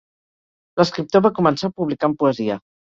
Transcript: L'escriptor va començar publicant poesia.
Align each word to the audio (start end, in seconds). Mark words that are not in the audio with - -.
L'escriptor 0.81 1.25
va 1.29 1.33
començar 1.41 1.73
publicant 1.79 2.21
poesia. 2.25 2.63